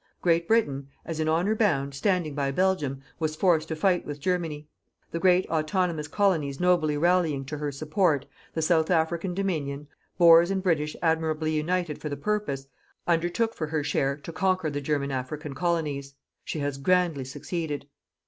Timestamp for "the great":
5.11-5.45